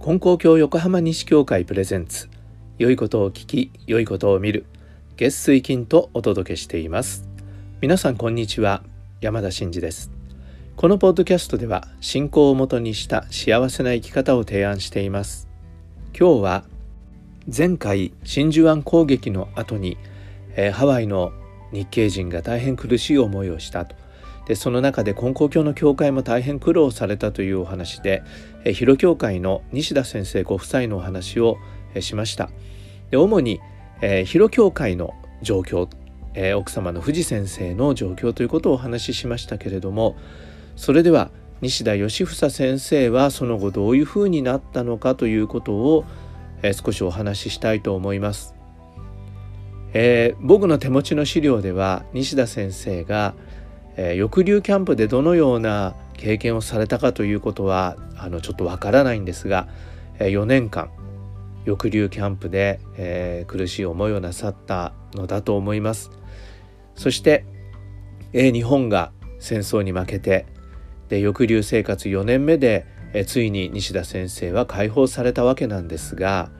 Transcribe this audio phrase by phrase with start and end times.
[0.00, 2.28] 金光教横浜西教会プレゼンツ。
[2.78, 4.64] 良いことを聞き良いことを見る。
[5.16, 7.28] 月水金とお届けしています。
[7.80, 8.82] 皆さんこんにちは。
[9.20, 10.10] 山田真嗣です。
[10.76, 15.48] このポッドキャストでは信仰をもとにした幸せな生き方を提案しています。
[16.18, 16.64] 今日は
[17.54, 19.98] 前回真珠湾攻撃の後に、
[20.54, 21.32] えー、ハワイの
[21.72, 23.96] 日系人が大変苦しい思いをしたと。
[24.48, 28.22] でその中で金光教の教会も大変苦労されたというお話で
[28.64, 31.58] 広教会の西田先生ご夫妻のお話を
[32.00, 32.50] しました
[33.10, 33.60] で主に、
[34.00, 35.88] えー、広教会の状況、
[36.34, 40.16] えー、奥様の藤先生の状況ということをお話ししましたけれども
[40.76, 46.04] それでは西田義房先生はその後どういうふうになったのかということを、
[46.62, 48.54] えー、少しお話ししたいと思います。
[49.92, 53.34] えー、僕の手持ちの資料では西田先生が
[54.00, 59.68] えー、抑留キャンプでどのような経験をされたかということはあのちょっとわからないんですが、
[60.20, 60.90] えー、4年間
[61.66, 66.10] 抑留キャンプで、えー、苦しい思いをなさったのだと思います。
[66.94, 67.44] そして、
[68.32, 69.10] えー、日本が
[69.40, 70.46] 戦争に負けて
[71.08, 76.50] で抑留生活4年目で、えー、ついに西田先生は解放されたわけなんですが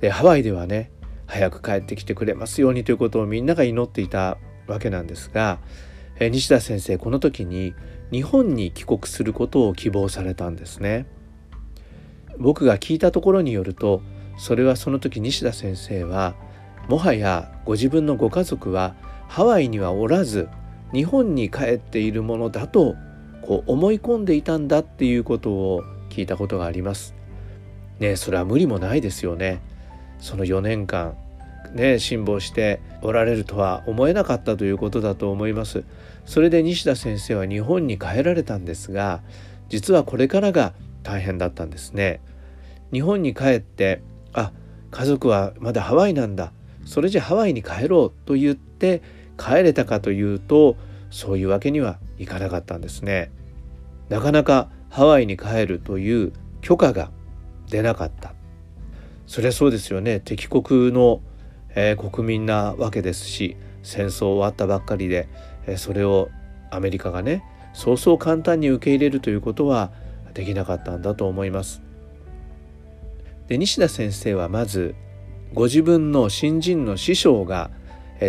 [0.00, 0.92] でハワイではね
[1.26, 5.58] 早く帰ってきてくれますようにということをみんなが祈っていたわけなんですが
[6.20, 7.74] え西田先生この時に
[8.10, 11.06] 日本に帰国することを希望されたんですね
[12.38, 14.02] 僕が聞いたところによると
[14.38, 16.34] それはその時西田先生は
[16.88, 18.94] もはやご自分のご家族は
[19.28, 20.48] ハワイにはおらず
[20.92, 22.96] 日本に帰っているものだと
[23.42, 27.14] こう思い込んでいたんだっていうことを聞いたことがあります。
[27.98, 29.60] ねそれは無理もないですよね。
[30.18, 31.14] その4年間
[31.72, 35.84] ね辛抱しておられるとは思えなかったということだと思います。
[36.24, 39.22] それで西田先生は日本に帰られたんですが
[39.68, 42.20] 実はこれからが大変だったんですね。
[42.92, 44.02] 日本に帰って
[44.32, 44.52] あ
[44.90, 46.52] 家族はまだハワイなんだ。
[46.84, 49.02] それじゃハワイに帰ろうと言って
[49.38, 50.76] 帰れたかというと
[51.10, 53.30] そういうわけにはいかなかったんですね。
[54.08, 57.10] なかなかハワイに帰るという許可が
[57.68, 58.34] 出なかった。
[59.26, 60.20] そりゃそうですよね。
[60.20, 61.20] 敵国の
[61.74, 65.28] えー、国民なわけですし戦争終わったばっかりで、
[65.66, 66.30] えー、それを
[66.70, 69.90] アメリカがねそうそう簡単に受け入れるということは
[70.34, 71.82] できなかったんだと思います。
[73.48, 74.94] で西田先生はまず
[75.54, 77.70] ご自分の新人の師匠が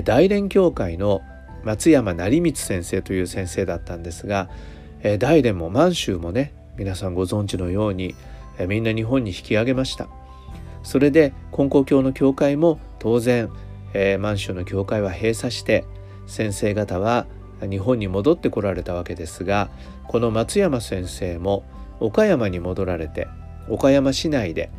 [0.06, 1.22] 大連教会の
[1.64, 4.50] 松山成光先生という先生だったんですが
[5.20, 8.16] 大連も満州もね皆さんご存知のように
[8.68, 10.08] みんな日本に引き上げました。
[10.84, 13.50] それで金光教の教会も当然、
[13.94, 15.86] えー、満州の教会は閉鎖して
[16.28, 17.26] 先生方は
[17.62, 19.70] 日本に戻ってこられたわけですが
[20.08, 21.64] この松山先生も
[22.00, 23.28] 岡山に戻られて
[23.68, 24.72] 岡山市内で、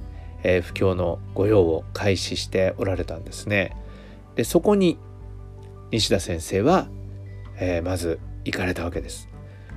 [0.42, 3.76] えー、布教の御用を開始しておられたんですね。
[4.36, 4.98] でそこに
[5.90, 6.88] 西田先生は、
[7.56, 9.28] えー、まず行かれたわけです。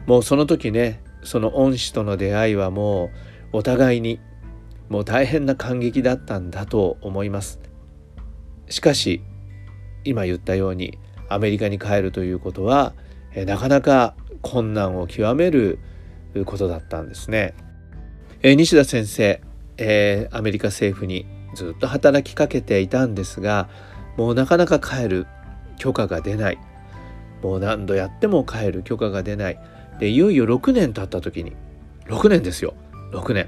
[0.06, 3.06] もうその時ねその恩師との出会いはも
[3.54, 4.20] うお互いに
[4.90, 7.60] もう大変な感激だったんだと思います
[8.70, 9.22] しかし
[10.04, 10.98] 今言ったように
[11.30, 12.94] アメリカに帰るということは
[13.46, 15.80] なかなか困難を極める
[16.46, 17.54] ことだったんですね。
[18.42, 19.42] え西田先生、
[19.78, 21.26] えー、アメリカ政府に
[21.56, 23.70] ずっと働きかけていたんですが
[24.18, 25.28] もうなかなか帰る
[25.78, 26.60] 許可が出ない。
[27.42, 29.60] もう何度やっても帰る許可が出ない。
[30.00, 31.54] でいよいよ6年経った時に
[32.08, 32.74] 6年ですよ。
[33.12, 33.48] 6年。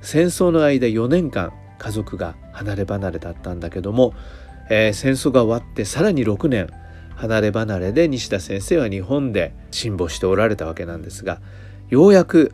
[0.00, 4.14] 戦争の間4年間家族が離れ離れだったんだけども、
[4.68, 6.68] えー、戦争が終わってさらに6年
[7.14, 11.40] 離れ離れで西田先生は日本で辛抱しておられたわけなんですが
[11.88, 12.52] ようやく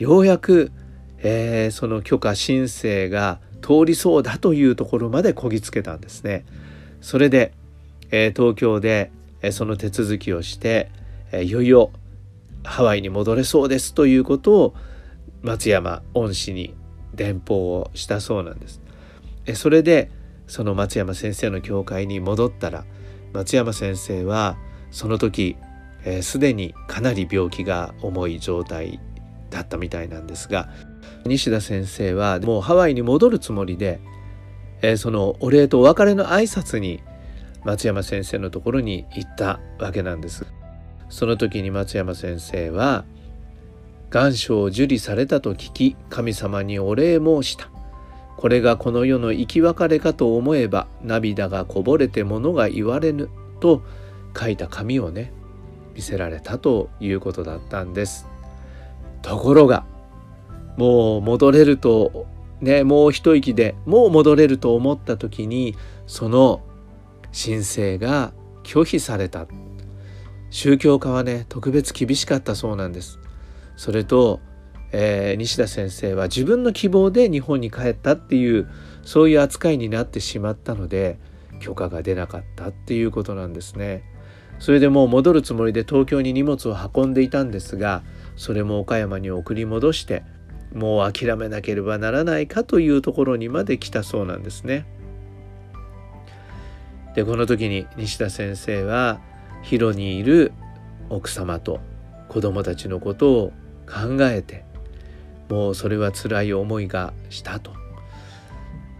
[0.00, 0.72] ようやく、
[1.18, 6.46] えー、その許可申請が通りそうだというところまでこぎつけたんですね。
[7.02, 7.52] それで、
[8.10, 9.12] えー、東京で、
[9.42, 10.90] え、その手続きをして、
[11.32, 11.90] えいよいよ
[12.64, 14.74] ハワイに戻れそうですということを
[15.42, 16.74] 松山恩師に
[17.14, 18.80] 伝報をしたそうなんです。
[19.44, 20.10] えそれで
[20.50, 22.84] その松山先生の教会に戻ったら
[23.32, 24.58] 松山先生は
[24.90, 25.56] その時
[26.22, 29.00] すで、ー、にかなり病気が重い状態
[29.50, 30.68] だったみたいなんですが
[31.24, 34.00] 西田先生はもうハワイに戻るつもりで、
[34.82, 37.02] えー、そのお礼とお別れの挨拶に
[37.64, 40.46] 松山先生のところに行ったわけなんです。
[41.10, 43.04] その時に松山先生は
[44.10, 47.70] 「願書を受理されたと聞き神様にお礼申した。
[48.40, 53.28] これがこの世の生き別れかと思えば涙がこぼれてものが言われぬ
[53.60, 53.82] と
[54.34, 55.30] 書いた紙をね
[55.94, 58.26] 見せられたということだったんです。
[59.20, 59.84] ところが
[60.78, 62.24] もう戻れると
[62.62, 65.76] ねもう一息でもう戻れると思った時に
[66.06, 66.62] その
[67.32, 68.32] 申請が
[68.62, 69.46] 拒否された
[70.48, 73.18] 宗教家はね特別厳しかったそうなんです
[73.76, 74.40] それと、
[74.92, 78.68] えー、西田先生は自分の希望で日本に帰ったっていう
[79.02, 81.18] そういう扱いになってしまったので
[81.60, 84.02] 許可が出なかったっていうことなんですね
[84.58, 88.02] それでもう戻るつもりで東京に荷物を運んでいたんですが
[88.36, 90.22] それも岡山に送り戻して
[90.72, 94.86] もう諦めなければならないかというところにまで来たそうなんですね。
[97.14, 99.20] でこの時に西田先生は
[99.62, 100.52] 広にいる
[101.08, 101.80] 奥様と
[102.28, 103.52] 子供たちのことを
[103.86, 104.64] 考えて
[105.50, 107.72] もうそれは辛い思いがしたと。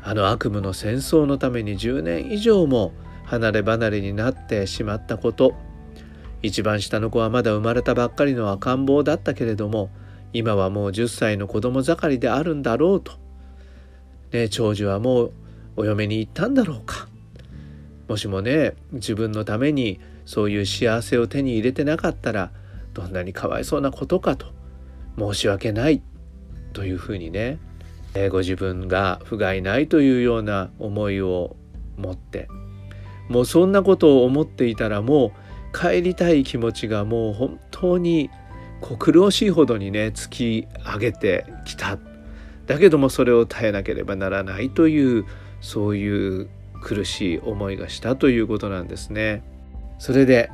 [0.02, 2.92] あの悪夢の戦争のために10年以上も
[3.24, 5.54] 離れ離れになってしまったこと。
[6.42, 9.90] 一番下の子はまだ生まれたばっかりの赤ん坊だったけれども
[10.32, 13.12] 今はもう10歳の子供盛りであるんだろうと、
[14.32, 15.32] ね、長寿はもう
[15.76, 17.08] お嫁に行ったんだろうか。
[18.08, 22.50] もしもね自分のためにそういう幸せを手に入れてなかったら
[22.92, 24.46] どんなにかわいそうなことかと
[25.16, 26.02] 申し訳ない。
[26.72, 27.58] というふうにね、
[28.14, 31.56] えご自分が不甲斐ないというような思いを
[31.96, 32.48] 持って
[33.28, 35.32] もうそんなことを思っていたらも
[35.72, 38.30] う帰りたい気持ちがもう本当に
[38.80, 41.98] こう苦しいほどにね突き上げてきた
[42.66, 45.24] だけどもそれを耐えなければならないという
[45.60, 46.48] そういう
[46.82, 49.42] 苦しい思いがしたということなんですね。
[49.98, 50.50] それで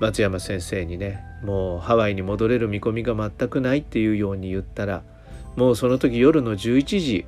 [0.00, 5.02] 松山先生にねもうハワイに戻れる見込みが全くないっていうように言ったら
[5.58, 7.26] もうその時夜の11時。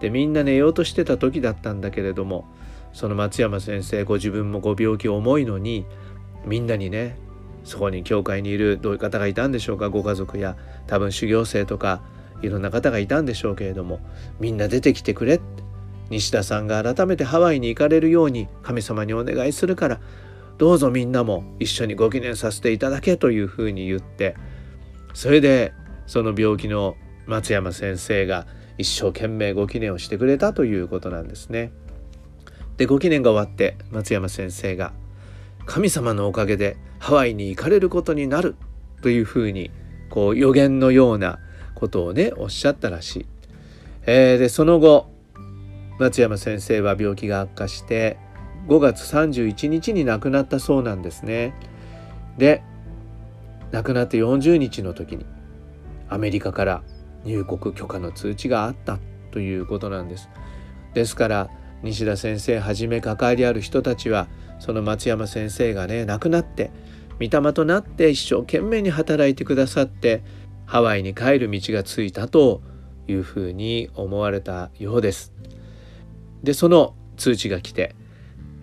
[0.00, 2.46] でみんな寝ようとしてた時だったんだけれども
[2.92, 5.86] その松山先生ご自分もご病気重いのに
[6.44, 7.16] みんなにね
[7.64, 10.54] そこに教会にいるどういう方がいたんでしょうかご家族や
[10.86, 12.02] 多分修行生とか
[12.42, 14.00] いろんな方がいたんでしょうけれども
[14.38, 15.36] みんな出てきてくれ。
[15.36, 15.64] って
[16.10, 20.00] 西田さんが改めてハワイに行かれるように神様にお願いするから
[20.58, 24.36] どうぞみんなも一緒にご記念させていただけというふうに言って
[25.14, 25.72] それで
[26.06, 28.46] その病気の松山先生が
[28.78, 31.72] 一生懸命ご記念をしてくれたということなんですね。
[32.76, 34.92] でご記念が終わって松山先生が
[35.64, 38.54] 「神様のおかげでハワイに行かれることになる」
[39.02, 39.70] というふうに
[40.10, 41.38] こう予言のような
[41.74, 43.26] ことをねおっしゃったらしい。
[44.06, 45.10] えー、でその後
[45.98, 48.18] 松山先生は病気が悪化して
[48.68, 51.54] 5月31日に亡くなったそうなんですね。
[52.36, 52.62] で
[53.72, 55.24] 亡くなって40日の時に
[56.08, 56.82] アメリカから
[57.26, 58.98] 入国許可の通知があった
[59.32, 60.30] ということなんです。
[60.94, 61.50] ですから
[61.82, 64.28] 西田先生はじめ関わりある人たちは
[64.58, 66.70] その松山先生がね亡くなって
[67.20, 70.22] 御霊となって一生懸命に働いてくださって
[70.64, 72.62] ハワイに帰る道がついたと
[73.08, 75.32] いうふうに思われたようです。
[76.42, 77.94] でその通知が来て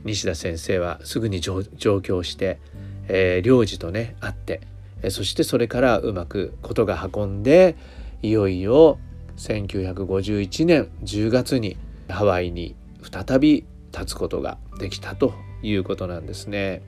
[0.04, 1.64] 西田先生はすぐに上
[2.02, 2.60] 京して、
[3.08, 4.62] えー、領事とね会って、
[5.10, 7.76] そしてそれからうまくことが運んで
[8.24, 9.00] いよいよ
[9.38, 11.78] 1951年10月に
[12.10, 16.82] ハワイに再び立つことができたということなんですね。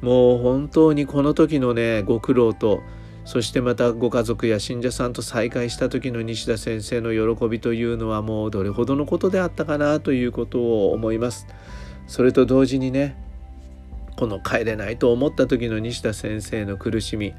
[0.00, 2.80] もう本当にこの時のねご苦労と
[3.24, 11.46] そしてまたご家族や信者さんと再会した時の西田先生の喜びというのはもうどれほどのことであったかなということを思います。
[12.06, 13.16] それと同時にね
[14.16, 17.34] この帰れないと思った時の西田先生の苦しみ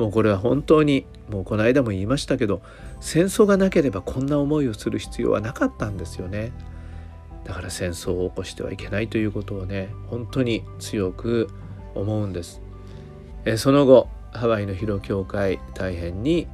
[0.00, 2.62] もうこれは本当にもうこの間も言いましたけど
[3.00, 6.52] 戦争がなければこんな思いをする必要はなかったんですよね。
[7.44, 11.50] だから戦争を起こしてはいけないということをね本当に強く
[11.94, 12.62] 思うんです。
[13.44, 16.48] えその後ハワイの広教会大変に、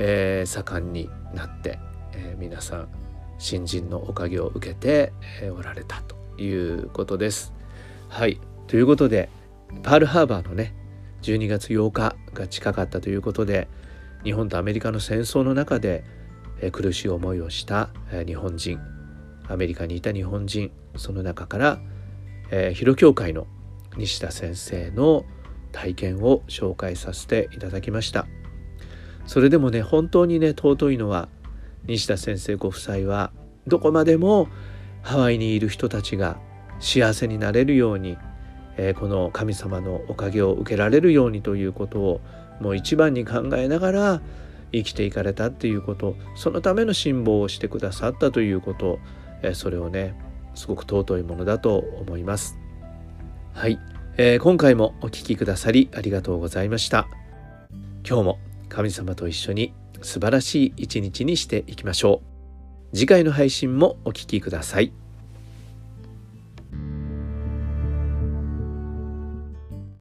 [0.00, 1.78] えー、盛んになって、
[2.12, 2.88] えー、皆さん
[3.38, 7.52] 新人のおかげを受けて、えー、おられたということです。
[8.08, 9.28] はいということで
[9.84, 10.74] パールハーバーのね
[11.22, 13.68] 12月8日が近かったということで
[14.24, 16.04] 日本とアメリカの戦争の中で、
[16.72, 17.88] 苦しい思いをした、
[18.26, 18.78] 日本人
[19.48, 21.80] アメリカにいた日本人その中から、
[22.50, 23.46] え、広教会の
[23.96, 25.24] 西田先生の
[25.72, 28.26] 体験を紹介させていただきました。
[29.26, 31.28] それでもね本当にね尊いのは
[31.86, 33.32] 西田先生ご夫妻は
[33.66, 34.48] どこまでも
[35.02, 36.38] ハワイにいる人たちが
[36.78, 38.18] 幸せになれるように、
[38.82, 42.20] え、この神様のおかげを受けられるようにということを
[42.60, 44.22] もう一番に考えながら
[44.72, 48.98] 生きていかれたっていうことそのための辛抱をしてくださったということ、
[49.42, 50.14] え、それをね
[50.54, 52.58] すごく尊いものだと思います。
[53.52, 53.78] はい。
[54.16, 57.06] えー、今回もお聴きくださりありがとうございました。
[58.06, 62.22] 今日も神様と一緒に素晴らしい一日にしていきましょ
[62.92, 62.96] う。
[62.96, 64.99] 次回の配信もお聴きください。